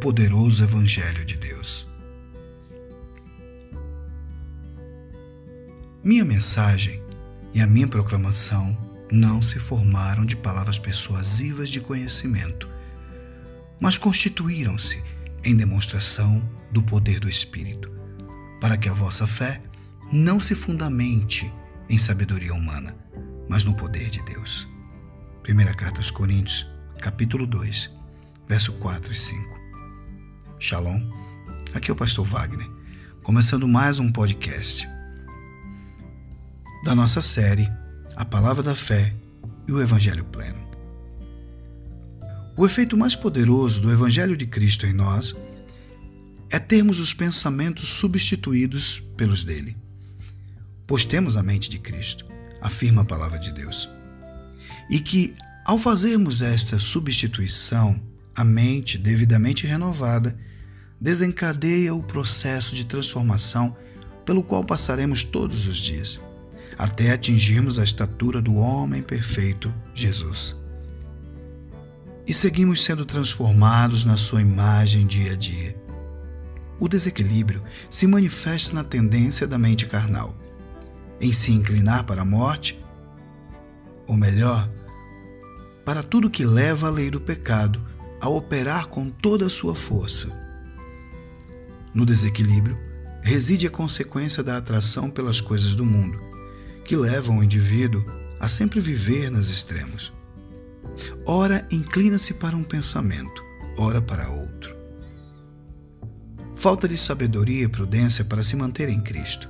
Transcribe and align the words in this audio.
poderoso 0.00 0.64
Evangelho 0.64 1.26
de 1.26 1.36
Deus. 1.36 1.86
Minha 6.02 6.24
mensagem 6.24 7.02
e 7.52 7.60
a 7.60 7.66
minha 7.66 7.86
proclamação 7.86 8.76
não 9.12 9.42
se 9.42 9.58
formaram 9.58 10.24
de 10.24 10.36
palavras 10.36 10.78
persuasivas 10.78 11.68
de 11.68 11.82
conhecimento, 11.82 12.66
mas 13.78 13.98
constituíram-se 13.98 15.02
em 15.44 15.54
demonstração 15.54 16.42
do 16.72 16.82
poder 16.82 17.20
do 17.20 17.28
Espírito, 17.28 17.92
para 18.58 18.78
que 18.78 18.88
a 18.88 18.94
vossa 18.94 19.26
fé 19.26 19.60
não 20.10 20.40
se 20.40 20.54
fundamente 20.54 21.52
em 21.90 21.98
sabedoria 21.98 22.54
humana, 22.54 22.96
mas 23.50 23.64
no 23.64 23.74
poder 23.74 24.08
de 24.08 24.22
Deus. 24.24 24.66
Primeira 25.42 25.74
carta 25.74 25.98
aos 25.98 26.10
Coríntios, 26.10 26.66
capítulo 27.02 27.46
2, 27.46 27.90
verso 28.48 28.72
4 28.74 29.12
e 29.12 29.16
5. 29.16 29.59
Shalom. 30.62 31.00
Aqui 31.72 31.90
é 31.90 31.94
o 31.94 31.96
pastor 31.96 32.22
Wagner, 32.22 32.68
começando 33.22 33.66
mais 33.66 33.98
um 33.98 34.12
podcast 34.12 34.86
da 36.84 36.94
nossa 36.94 37.22
série 37.22 37.66
A 38.14 38.26
Palavra 38.26 38.62
da 38.62 38.76
Fé 38.76 39.14
e 39.66 39.72
o 39.72 39.80
Evangelho 39.80 40.22
Pleno. 40.26 40.60
O 42.58 42.66
efeito 42.66 42.94
mais 42.94 43.16
poderoso 43.16 43.80
do 43.80 43.90
Evangelho 43.90 44.36
de 44.36 44.46
Cristo 44.46 44.84
em 44.84 44.92
nós 44.92 45.34
é 46.50 46.58
termos 46.58 47.00
os 47.00 47.14
pensamentos 47.14 47.88
substituídos 47.88 49.00
pelos 49.16 49.42
dele. 49.42 49.78
Pois 50.86 51.06
temos 51.06 51.38
a 51.38 51.42
mente 51.42 51.70
de 51.70 51.78
Cristo, 51.78 52.26
afirma 52.60 53.00
a 53.00 53.06
palavra 53.06 53.38
de 53.38 53.50
Deus. 53.50 53.88
E 54.90 55.00
que, 55.00 55.34
ao 55.64 55.78
fazermos 55.78 56.42
esta 56.42 56.78
substituição, 56.78 57.98
a 58.36 58.44
mente 58.44 58.98
devidamente 58.98 59.66
renovada 59.66 60.38
desencadeia 61.00 61.94
o 61.94 62.02
processo 62.02 62.74
de 62.74 62.84
transformação 62.84 63.76
pelo 64.24 64.42
qual 64.42 64.62
passaremos 64.62 65.24
todos 65.24 65.66
os 65.66 65.78
dias, 65.78 66.20
até 66.76 67.10
atingirmos 67.10 67.78
a 67.78 67.84
estatura 67.84 68.42
do 68.42 68.54
homem 68.54 69.02
perfeito, 69.02 69.72
Jesus 69.94 70.60
e 72.30 72.32
seguimos 72.32 72.84
sendo 72.84 73.04
transformados 73.04 74.04
na 74.04 74.16
sua 74.16 74.40
imagem 74.40 75.04
dia 75.04 75.32
a 75.32 75.36
dia. 75.36 75.76
O 76.78 76.86
desequilíbrio 76.86 77.60
se 77.90 78.06
manifesta 78.06 78.72
na 78.72 78.84
tendência 78.84 79.48
da 79.48 79.58
mente 79.58 79.84
carnal, 79.84 80.36
em 81.20 81.32
se 81.32 81.50
inclinar 81.50 82.04
para 82.04 82.22
a 82.22 82.24
morte, 82.24 82.80
ou 84.06 84.16
melhor, 84.16 84.70
para 85.84 86.04
tudo 86.04 86.30
que 86.30 86.44
leva 86.46 86.86
a 86.86 86.90
lei 86.90 87.10
do 87.10 87.20
pecado 87.20 87.84
a 88.20 88.28
operar 88.28 88.86
com 88.86 89.10
toda 89.10 89.46
a 89.46 89.50
sua 89.50 89.74
força. 89.74 90.30
No 91.94 92.06
desequilíbrio 92.06 92.78
reside 93.22 93.66
a 93.66 93.70
consequência 93.70 94.42
da 94.42 94.56
atração 94.56 95.10
pelas 95.10 95.40
coisas 95.40 95.74
do 95.74 95.84
mundo, 95.84 96.18
que 96.84 96.96
levam 96.96 97.38
o 97.38 97.44
indivíduo 97.44 98.04
a 98.38 98.48
sempre 98.48 98.80
viver 98.80 99.30
nos 99.30 99.50
extremos. 99.50 100.12
Ora 101.26 101.66
inclina-se 101.70 102.34
para 102.34 102.56
um 102.56 102.64
pensamento, 102.64 103.42
ora 103.76 104.00
para 104.00 104.30
outro. 104.30 104.74
Falta 106.56 106.88
de 106.88 106.96
sabedoria 106.96 107.64
e 107.64 107.68
prudência 107.68 108.24
para 108.24 108.42
se 108.42 108.56
manter 108.56 108.88
em 108.88 109.00
Cristo. 109.00 109.48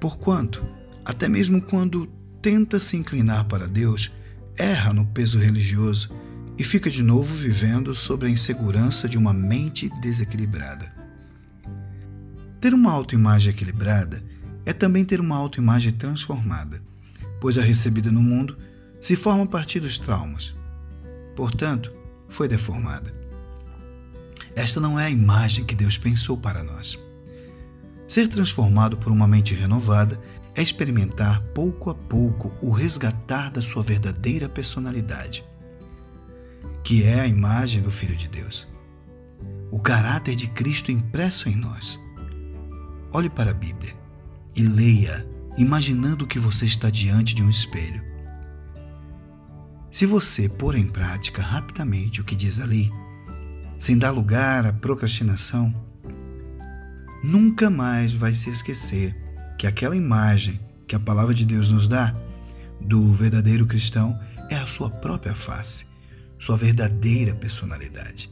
Porquanto, 0.00 0.64
até 1.04 1.28
mesmo 1.28 1.62
quando 1.62 2.06
tenta 2.40 2.80
se 2.80 2.96
inclinar 2.96 3.46
para 3.46 3.68
Deus, 3.68 4.10
erra 4.56 4.92
no 4.92 5.06
peso 5.06 5.38
religioso 5.38 6.10
e 6.58 6.64
fica 6.64 6.90
de 6.90 7.02
novo 7.02 7.34
vivendo 7.34 7.94
sobre 7.94 8.28
a 8.28 8.30
insegurança 8.30 9.08
de 9.08 9.16
uma 9.16 9.32
mente 9.32 9.88
desequilibrada. 10.00 10.92
Ter 12.60 12.74
uma 12.74 12.92
autoimagem 12.92 13.50
equilibrada 13.52 14.22
é 14.64 14.72
também 14.72 15.04
ter 15.04 15.20
uma 15.20 15.36
autoimagem 15.36 15.92
transformada, 15.92 16.82
pois 17.40 17.58
a 17.58 17.62
recebida 17.62 18.10
no 18.10 18.22
mundo 18.22 18.56
se 19.00 19.16
forma 19.16 19.44
a 19.44 19.46
partir 19.46 19.80
dos 19.80 19.98
traumas. 19.98 20.54
Portanto, 21.34 21.92
foi 22.28 22.46
deformada. 22.46 23.12
Esta 24.54 24.80
não 24.80 24.98
é 24.98 25.06
a 25.06 25.10
imagem 25.10 25.64
que 25.64 25.74
Deus 25.74 25.98
pensou 25.98 26.36
para 26.36 26.62
nós. 26.62 26.98
Ser 28.06 28.28
transformado 28.28 28.96
por 28.96 29.10
uma 29.10 29.26
mente 29.26 29.54
renovada 29.54 30.20
é 30.54 30.62
experimentar 30.62 31.40
pouco 31.54 31.90
a 31.90 31.94
pouco 31.94 32.52
o 32.60 32.70
resgatar 32.70 33.50
da 33.50 33.62
sua 33.62 33.82
verdadeira 33.82 34.48
personalidade, 34.48 35.42
que 36.84 37.04
é 37.04 37.20
a 37.20 37.26
imagem 37.26 37.82
do 37.82 37.90
Filho 37.90 38.16
de 38.16 38.28
Deus. 38.28 38.66
O 39.70 39.78
caráter 39.78 40.34
de 40.34 40.48
Cristo 40.48 40.90
impresso 40.90 41.48
em 41.48 41.56
nós. 41.56 41.98
Olhe 43.12 43.30
para 43.30 43.50
a 43.50 43.54
Bíblia 43.54 43.94
e 44.54 44.62
leia, 44.62 45.26
imaginando 45.56 46.26
que 46.26 46.38
você 46.38 46.66
está 46.66 46.90
diante 46.90 47.34
de 47.34 47.42
um 47.42 47.48
espelho. 47.48 48.02
Se 49.90 50.06
você 50.06 50.48
pôr 50.48 50.74
em 50.74 50.86
prática 50.86 51.42
rapidamente 51.42 52.20
o 52.20 52.24
que 52.24 52.34
diz 52.34 52.58
ali, 52.58 52.90
sem 53.78 53.98
dar 53.98 54.10
lugar 54.10 54.66
à 54.66 54.72
procrastinação, 54.72 55.74
nunca 57.22 57.68
mais 57.68 58.12
vai 58.12 58.32
se 58.32 58.48
esquecer 58.48 59.14
que 59.58 59.66
aquela 59.66 59.96
imagem 59.96 60.60
que 60.86 60.96
a 60.96 61.00
palavra 61.00 61.34
de 61.34 61.44
Deus 61.44 61.70
nos 61.70 61.86
dá 61.86 62.14
do 62.80 63.12
verdadeiro 63.12 63.66
cristão 63.66 64.18
é 64.50 64.56
a 64.56 64.66
sua 64.66 64.90
própria 64.90 65.34
face, 65.34 65.86
sua 66.42 66.56
verdadeira 66.56 67.32
personalidade. 67.36 68.28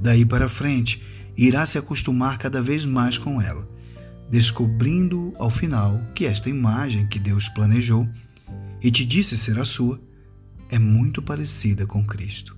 Daí 0.00 0.26
para 0.26 0.48
frente, 0.48 1.00
irá 1.36 1.64
se 1.64 1.78
acostumar 1.78 2.38
cada 2.38 2.60
vez 2.60 2.84
mais 2.84 3.16
com 3.16 3.40
ela, 3.40 3.70
descobrindo 4.28 5.32
ao 5.38 5.48
final 5.48 5.96
que 6.12 6.26
esta 6.26 6.50
imagem 6.50 7.06
que 7.06 7.20
Deus 7.20 7.48
planejou 7.50 8.08
e 8.82 8.90
te 8.90 9.04
disse 9.04 9.38
ser 9.38 9.60
a 9.60 9.64
sua, 9.64 10.00
é 10.68 10.76
muito 10.76 11.22
parecida 11.22 11.86
com 11.86 12.04
Cristo. 12.04 12.56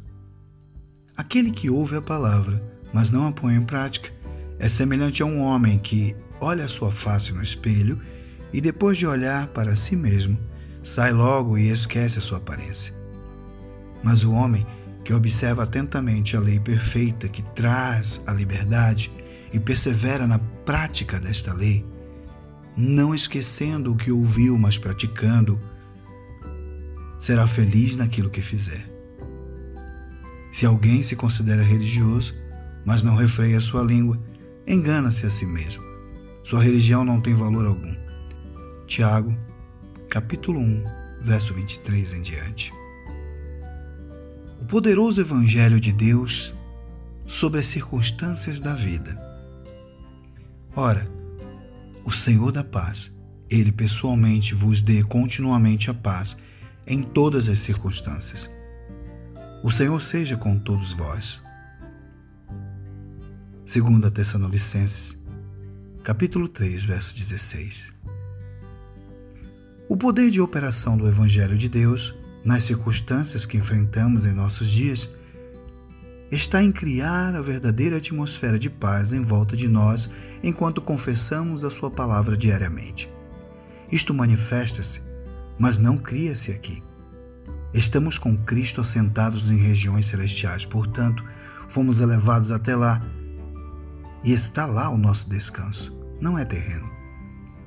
Aquele 1.15 1.51
que 1.51 1.69
ouve 1.69 1.97
a 1.97 2.01
palavra, 2.01 2.63
mas 2.95 3.11
não 3.11 3.27
a 3.27 3.33
põe 3.33 3.57
em 3.57 3.63
prática, 3.63 4.11
é 4.59 4.71
semelhante 4.71 5.23
a 5.23 5.27
um 5.27 5.43
homem 5.43 5.79
que 5.79 6.17
olha 6.41 6.65
a 6.65 6.69
sua 6.69 6.91
face 6.91 7.31
no 7.31 7.43
espelho 7.43 8.01
e, 8.55 8.61
depois 8.63 8.97
de 8.97 9.07
olhar 9.07 9.49
para 9.49 9.77
si 9.77 9.95
mesmo, 9.95 10.39
sai 10.83 11.13
logo 11.13 11.59
e 11.59 11.69
esquece 11.69 12.19
a 12.19 12.23
sua 12.23 12.39
aparência. 12.39 12.98
Mas 14.03 14.23
o 14.23 14.33
homem 14.33 14.67
que 15.05 15.15
observa 15.15 15.63
atentamente 15.63 16.37
a 16.37 16.41
lei 16.41 16.61
perfeita 16.61 17.29
que 17.29 17.43
traz 17.55 18.23
a 18.27 18.33
liberdade 18.33 19.11
e 19.53 19.59
persevera 19.59 20.27
na 20.27 20.39
prática 20.39 21.19
desta 21.19 21.53
lei, 21.53 21.85
não 22.77 23.15
esquecendo 23.15 23.93
o 23.93 23.97
que 23.97 24.13
ouviu, 24.13 24.59
mas 24.59 24.77
praticando, 24.77 25.59
será 27.19 27.47
feliz 27.47 27.97
naquilo 27.97 28.31
que 28.31 28.43
fizer. 28.43 28.89
Se 30.53 30.67
alguém 30.67 31.03
se 31.03 31.17
considera 31.17 31.63
religioso, 31.63 32.35
mas 32.85 33.03
não 33.03 33.17
refreia 33.17 33.61
sua 33.61 33.83
língua, 33.83 34.19
engana-se 34.67 35.27
a 35.27 35.31
si 35.31 35.47
mesmo. 35.47 35.83
Sua 36.45 36.63
religião 36.63 37.05
não 37.05 37.21
tem 37.21 37.35
valor 37.35 37.67
algum. 37.67 37.95
Tiago, 38.87 39.37
capítulo 40.09 40.61
1, 40.61 40.85
verso 41.21 41.53
23 41.55 42.13
em 42.15 42.23
diante. 42.23 42.73
Poderoso 44.69 45.23
Evangelho 45.23 45.81
de 45.81 45.91
Deus 45.91 46.53
sobre 47.27 47.59
as 47.59 47.67
circunstâncias 47.69 48.61
da 48.61 48.75
vida. 48.75 49.17
Ora, 50.77 51.11
o 52.05 52.13
Senhor 52.13 52.53
da 52.53 52.63
paz, 52.63 53.11
ele 53.49 53.73
pessoalmente 53.73 54.55
vos 54.55 54.83
dê 54.83 55.03
continuamente 55.03 55.91
a 55.91 55.95
paz 55.95 56.37
em 56.87 57.03
todas 57.03 57.49
as 57.49 57.61
circunstâncias. 57.61 58.51
O 59.65 59.71
Senhor 59.71 60.03
seja 60.03 60.37
com 60.37 60.59
todos 60.59 60.93
vós. 60.93 61.43
2 63.65 64.13
Tessalonicenses, 64.13 65.19
capítulo 66.05 66.47
3, 66.47 66.85
verso 66.85 67.17
16. 67.17 67.91
O 69.89 69.97
poder 69.97 70.31
de 70.31 70.43
operação 70.43 70.99
do 70.99 71.09
Evangelho 71.09 71.57
de 71.57 71.71
Deus 71.71 72.15
nas 72.49 72.65
circunstâncias 72.65 73.45
que 73.45 73.59
enfrentamos 73.59 74.25
em 74.25 74.33
nossos 74.33 74.69
dias 74.69 75.09
está 76.31 76.63
em 76.63 76.73
criar 76.73 77.35
a 77.35 77.41
verdadeira 77.41 77.99
atmosfera 77.99 78.59
de 78.59 78.69
paz 78.71 79.13
em 79.13 79.23
volta 79.23 79.57
de 79.57 79.69
nós 79.69 80.11
enquanto 80.43 80.81
confessamos 80.81 81.65
a 81.65 81.71
Sua 81.71 81.91
palavra 81.91 82.37
diariamente. 82.37 83.09
Isto 83.93 84.15
manifesta-se 84.15 85.07
mas 85.59 85.77
não 85.77 85.99
cria-se 85.99 86.53
aqui. 86.53 86.83
Estamos 87.75 88.17
com 88.17 88.37
Cristo 88.37 88.81
assentados 88.81 89.51
em 89.51 89.59
regiões 89.59 90.07
celestiais, 90.07 90.65
portanto, 90.65 91.23
fomos 91.69 92.01
elevados 92.01 92.51
até 92.51 92.75
lá 92.75 93.03
e 94.25 94.33
está 94.33 94.65
lá 94.65 94.89
o 94.89 94.97
nosso 94.97 95.29
descanso, 95.29 95.95
não 96.21 96.39
é 96.39 96.45
terreno. 96.45 96.89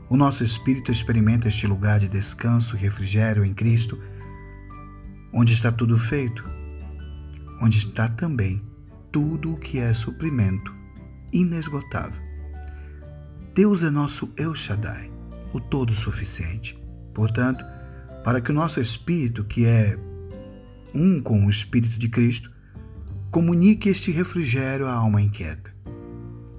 O 0.10 0.18
nosso 0.18 0.44
espírito 0.44 0.92
experimenta 0.92 1.48
este 1.48 1.68
lugar 1.68 2.00
de 2.00 2.10
descanso 2.10 2.76
e 2.76 2.80
refrigério 2.80 3.46
em 3.46 3.54
Cristo, 3.54 3.98
onde 5.34 5.54
está 5.54 5.72
tudo 5.72 5.98
feito, 5.98 6.44
onde 7.62 7.78
está 7.78 8.08
também 8.08 8.62
tudo 9.12 9.54
o 9.54 9.58
que 9.58 9.80
é 9.80 9.94
suprimento 9.94 10.74
inesgotável. 11.32 12.22
Deus 13.54 13.84
é 13.84 13.90
nosso 13.90 14.30
El 14.38 14.56
Shaddai, 14.56 15.12
o 15.54 15.60
Todo-Suficiente. 15.60 16.80
Portanto, 17.14 17.66
para 18.24 18.40
que 18.40 18.52
o 18.52 18.54
nosso 18.54 18.80
espírito, 18.80 19.44
que 19.44 19.66
é 19.66 19.98
um 20.94 21.22
com 21.22 21.46
o 21.46 21.50
Espírito 21.50 21.98
de 21.98 22.10
Cristo, 22.10 22.52
comunique 23.30 23.90
este 23.90 24.12
refrigério 24.12 24.88
à 24.88 24.94
alma 24.94 25.22
inquieta. 25.22 25.74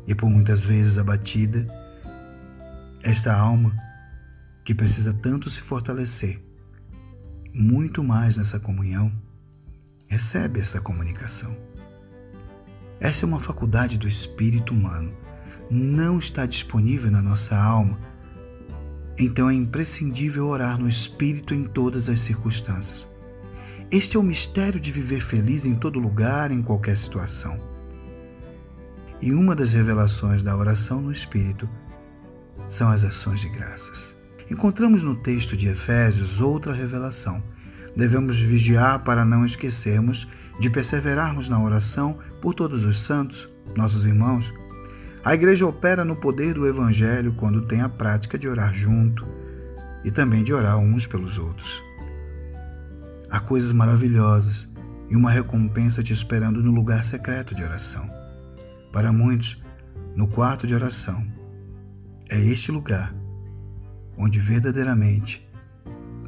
E 0.06 0.14
por 0.14 0.28
muitas 0.28 0.64
vezes 0.64 0.98
abatida, 0.98 1.66
esta 3.02 3.34
alma 3.34 3.74
que 4.64 4.74
precisa 4.74 5.12
tanto 5.12 5.50
se 5.50 5.60
fortalecer, 5.60 6.42
muito 7.52 8.02
mais 8.02 8.36
nessa 8.36 8.58
comunhão, 8.58 9.12
recebe 10.06 10.60
essa 10.60 10.80
comunicação. 10.80 11.56
Essa 13.00 13.24
é 13.24 13.28
uma 13.28 13.40
faculdade 13.40 13.98
do 13.98 14.08
espírito 14.08 14.72
humano, 14.72 15.10
não 15.70 16.18
está 16.18 16.46
disponível 16.46 17.10
na 17.10 17.22
nossa 17.22 17.56
alma. 17.56 17.98
Então 19.18 19.50
é 19.50 19.54
imprescindível 19.54 20.46
orar 20.46 20.78
no 20.78 20.88
espírito 20.88 21.54
em 21.54 21.64
todas 21.64 22.08
as 22.08 22.20
circunstâncias. 22.20 23.06
Este 23.90 24.16
é 24.16 24.20
o 24.20 24.22
mistério 24.22 24.80
de 24.80 24.90
viver 24.90 25.20
feliz 25.20 25.66
em 25.66 25.74
todo 25.74 26.00
lugar, 26.00 26.50
em 26.50 26.62
qualquer 26.62 26.96
situação. 26.96 27.58
E 29.20 29.32
uma 29.32 29.54
das 29.54 29.72
revelações 29.72 30.42
da 30.42 30.56
oração 30.56 31.00
no 31.00 31.12
Espírito 31.12 31.68
são 32.68 32.90
as 32.90 33.04
ações 33.04 33.42
de 33.42 33.50
graças. 33.50 34.16
Encontramos 34.52 35.02
no 35.02 35.14
texto 35.14 35.56
de 35.56 35.68
Efésios 35.68 36.38
outra 36.38 36.74
revelação. 36.74 37.42
Devemos 37.96 38.38
vigiar 38.38 39.02
para 39.02 39.24
não 39.24 39.46
esquecermos 39.46 40.28
de 40.60 40.68
perseverarmos 40.68 41.48
na 41.48 41.58
oração 41.58 42.18
por 42.38 42.52
todos 42.52 42.84
os 42.84 43.00
santos, 43.00 43.48
nossos 43.74 44.04
irmãos. 44.04 44.52
A 45.24 45.32
igreja 45.32 45.66
opera 45.66 46.04
no 46.04 46.14
poder 46.14 46.52
do 46.52 46.68
Evangelho 46.68 47.32
quando 47.32 47.62
tem 47.62 47.80
a 47.80 47.88
prática 47.88 48.36
de 48.36 48.46
orar 48.46 48.74
junto 48.74 49.26
e 50.04 50.10
também 50.10 50.44
de 50.44 50.52
orar 50.52 50.76
uns 50.76 51.06
pelos 51.06 51.38
outros. 51.38 51.82
Há 53.30 53.40
coisas 53.40 53.72
maravilhosas 53.72 54.70
e 55.08 55.16
uma 55.16 55.30
recompensa 55.30 56.02
te 56.02 56.12
esperando 56.12 56.62
no 56.62 56.72
lugar 56.72 57.06
secreto 57.06 57.54
de 57.54 57.64
oração. 57.64 58.06
Para 58.92 59.14
muitos, 59.14 59.58
no 60.14 60.28
quarto 60.28 60.66
de 60.66 60.74
oração, 60.74 61.26
é 62.28 62.38
este 62.38 62.70
lugar 62.70 63.21
onde 64.22 64.38
verdadeiramente 64.38 65.44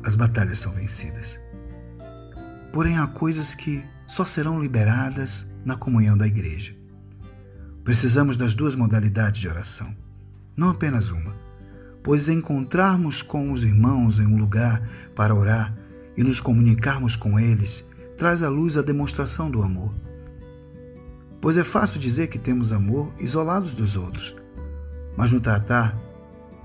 as 0.02 0.16
batalhas 0.16 0.58
são 0.58 0.72
vencidas. 0.72 1.38
Porém, 2.72 2.98
há 2.98 3.06
coisas 3.06 3.54
que 3.54 3.84
só 4.06 4.24
serão 4.24 4.60
liberadas 4.60 5.52
na 5.64 5.76
comunhão 5.76 6.18
da 6.18 6.26
igreja. 6.26 6.74
Precisamos 7.84 8.36
das 8.36 8.52
duas 8.52 8.74
modalidades 8.74 9.40
de 9.40 9.48
oração, 9.48 9.94
não 10.56 10.70
apenas 10.70 11.10
uma, 11.10 11.36
pois 12.02 12.28
encontrarmos 12.28 13.22
com 13.22 13.52
os 13.52 13.62
irmãos 13.62 14.18
em 14.18 14.26
um 14.26 14.36
lugar 14.36 14.82
para 15.14 15.34
orar 15.34 15.74
e 16.16 16.24
nos 16.24 16.40
comunicarmos 16.40 17.14
com 17.14 17.38
eles 17.38 17.88
traz 18.16 18.42
à 18.42 18.48
luz 18.48 18.76
a 18.76 18.82
demonstração 18.82 19.50
do 19.50 19.62
amor. 19.62 19.94
Pois 21.40 21.56
é 21.56 21.64
fácil 21.64 22.00
dizer 22.00 22.26
que 22.26 22.38
temos 22.38 22.72
amor 22.72 23.12
isolados 23.18 23.72
dos 23.72 23.96
outros, 23.96 24.34
mas 25.16 25.30
no 25.30 25.40
tratar 25.40 25.96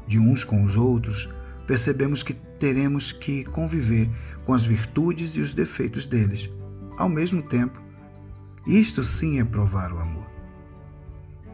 de 0.10 0.18
uns 0.18 0.44
com 0.44 0.64
os 0.64 0.76
outros, 0.76 1.30
percebemos 1.68 2.24
que 2.24 2.34
teremos 2.34 3.12
que 3.12 3.44
conviver 3.46 4.10
com 4.44 4.56
as 4.56 4.66
virtudes 4.66 5.38
e 5.38 5.40
os 5.40 5.54
defeitos 5.54 6.08
deles, 6.08 6.50
ao 6.98 7.08
mesmo 7.08 7.44
tempo. 7.44 7.80
Isto 8.66 9.04
sim 9.04 9.40
é 9.40 9.44
provar 9.44 9.94
o 9.94 10.00
amor. 10.00 10.28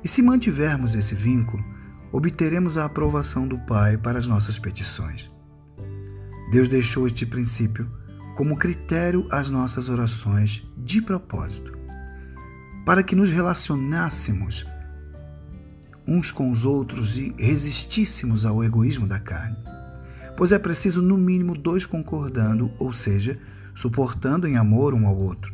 E 0.02 0.08
se 0.08 0.22
mantivermos 0.22 0.96
esse 0.96 1.14
vínculo, 1.14 1.62
obteremos 2.14 2.78
a 2.78 2.86
aprovação 2.86 3.46
do 3.46 3.58
Pai 3.60 3.98
para 3.98 4.18
as 4.18 4.26
nossas 4.26 4.58
petições. 4.58 5.30
Deus 6.50 6.70
deixou 6.70 7.06
este 7.08 7.26
princípio 7.26 7.92
como 8.38 8.56
critério 8.56 9.28
às 9.30 9.50
nossas 9.50 9.90
orações 9.90 10.66
de 10.78 11.02
propósito, 11.02 11.78
para 12.86 13.04
que 13.04 13.18
nos 13.18 13.32
relacionássemos 13.32 14.66
uns 16.08 16.32
com 16.32 16.52
os 16.52 16.66
outros 16.66 17.18
e 17.18 17.34
resistíssemos 17.38 18.46
ao 18.46 18.64
egoísmo 18.64 19.08
da 19.08 19.20
carne. 19.20 19.58
Pois 20.38 20.52
é 20.52 20.60
preciso, 20.60 21.02
no 21.02 21.18
mínimo, 21.18 21.58
dois 21.58 21.86
concordando, 21.86 22.70
ou 22.80 22.92
seja, 22.92 23.40
suportando 23.74 24.48
em 24.48 24.58
amor 24.58 24.94
um 24.94 25.08
ao 25.08 25.18
outro, 25.18 25.54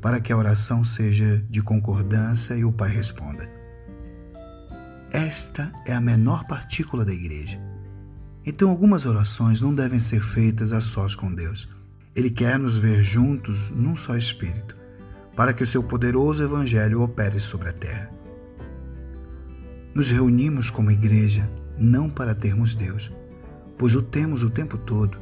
para 0.00 0.20
que 0.20 0.32
a 0.32 0.36
oração 0.36 0.84
seja 0.84 1.44
de 1.50 1.60
concordância 1.60 2.54
e 2.54 2.64
o 2.64 2.72
Pai 2.72 2.90
responda. 2.90 3.48
Esta 5.10 5.72
é 5.86 5.92
a 5.92 6.00
menor 6.00 6.46
partícula 6.46 7.04
da 7.04 7.12
igreja 7.12 7.70
então, 8.44 8.70
algumas 8.70 9.04
orações 9.04 9.60
não 9.60 9.74
devem 9.74 10.00
ser 10.00 10.22
feitas 10.22 10.72
a 10.72 10.80
sós 10.80 11.14
com 11.14 11.32
Deus. 11.32 11.68
Ele 12.16 12.30
quer 12.30 12.58
nos 12.58 12.76
ver 12.76 13.02
juntos 13.02 13.70
num 13.70 13.94
só 13.94 14.16
espírito, 14.16 14.76
para 15.36 15.52
que 15.52 15.62
o 15.62 15.66
seu 15.66 15.82
poderoso 15.82 16.42
evangelho 16.42 17.02
opere 17.02 17.38
sobre 17.38 17.68
a 17.68 17.72
terra. 17.72 18.10
Nos 19.94 20.10
reunimos 20.10 20.70
como 20.70 20.90
igreja 20.90 21.48
não 21.78 22.08
para 22.08 22.34
termos 22.34 22.74
Deus, 22.74 23.10
pois 23.78 23.94
o 23.94 24.02
temos 24.02 24.42
o 24.42 24.50
tempo 24.50 24.78
todo 24.78 25.18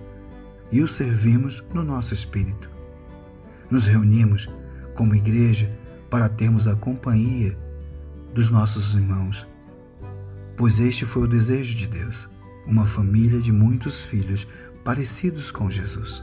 e 0.70 0.82
o 0.82 0.88
servimos 0.88 1.62
no 1.72 1.82
nosso 1.82 2.12
espírito. 2.12 2.68
Nos 3.70 3.86
reunimos 3.86 4.48
como 4.94 5.14
igreja 5.14 5.70
para 6.10 6.28
termos 6.28 6.66
a 6.66 6.74
companhia 6.74 7.56
dos 8.34 8.50
nossos 8.50 8.94
irmãos, 8.94 9.46
pois 10.56 10.80
este 10.80 11.04
foi 11.04 11.22
o 11.22 11.28
desejo 11.28 11.74
de 11.74 11.86
Deus 11.86 12.28
uma 12.68 12.84
família 12.84 13.40
de 13.40 13.50
muitos 13.50 14.04
filhos 14.04 14.46
parecidos 14.84 15.50
com 15.50 15.70
Jesus. 15.70 16.22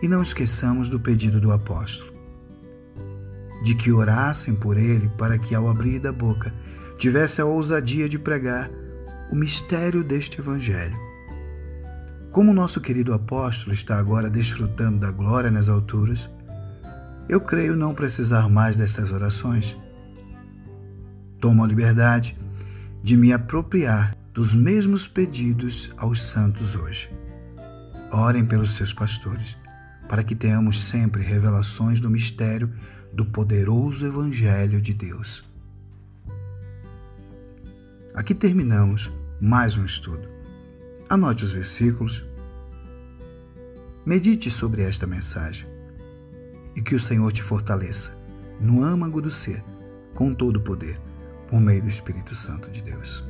E 0.00 0.06
não 0.06 0.22
esqueçamos 0.22 0.88
do 0.88 1.00
pedido 1.00 1.40
do 1.40 1.50
apóstolo, 1.50 2.12
de 3.64 3.74
que 3.74 3.90
orassem 3.90 4.54
por 4.54 4.76
ele 4.76 5.10
para 5.16 5.38
que, 5.38 5.54
ao 5.54 5.68
abrir 5.68 5.98
da 5.98 6.12
boca, 6.12 6.52
tivesse 6.98 7.40
a 7.40 7.46
ousadia 7.46 8.06
de 8.06 8.18
pregar 8.18 8.70
o 9.32 9.34
mistério 9.34 10.04
deste 10.04 10.38
Evangelho. 10.38 10.94
Como 12.30 12.52
nosso 12.52 12.78
querido 12.78 13.14
apóstolo 13.14 13.72
está 13.72 13.98
agora 13.98 14.28
desfrutando 14.28 14.98
da 14.98 15.10
glória 15.10 15.50
nas 15.50 15.70
alturas, 15.70 16.28
eu 17.26 17.40
creio 17.40 17.74
não 17.74 17.94
precisar 17.94 18.50
mais 18.50 18.76
dessas 18.76 19.10
orações. 19.10 19.74
Tomo 21.40 21.64
a 21.64 21.66
liberdade 21.66 22.36
de 23.02 23.16
me 23.16 23.32
apropriar 23.32 24.14
dos 24.34 24.54
mesmos 24.54 25.08
pedidos 25.08 25.90
aos 25.96 26.20
santos 26.22 26.76
hoje. 26.76 27.10
Orem 28.12 28.44
pelos 28.44 28.74
seus 28.74 28.92
pastores, 28.92 29.56
para 30.06 30.22
que 30.22 30.34
tenhamos 30.34 30.84
sempre 30.84 31.22
revelações 31.22 31.98
do 31.98 32.10
mistério 32.10 32.70
do 33.14 33.24
poderoso 33.24 34.04
Evangelho 34.04 34.80
de 34.80 34.92
Deus. 34.92 35.44
Aqui 38.12 38.34
terminamos 38.34 39.12
mais 39.40 39.76
um 39.76 39.84
estudo. 39.84 40.28
Anote 41.08 41.44
os 41.44 41.52
versículos, 41.52 42.24
medite 44.04 44.50
sobre 44.50 44.82
esta 44.82 45.06
mensagem 45.06 45.68
e 46.74 46.82
que 46.82 46.96
o 46.96 47.00
Senhor 47.00 47.30
te 47.30 47.42
fortaleça 47.42 48.18
no 48.60 48.82
âmago 48.82 49.20
do 49.20 49.30
ser, 49.30 49.62
com 50.12 50.34
todo 50.34 50.56
o 50.56 50.62
poder, 50.62 51.00
por 51.48 51.60
meio 51.60 51.82
do 51.82 51.88
Espírito 51.88 52.34
Santo 52.34 52.68
de 52.68 52.82
Deus. 52.82 53.24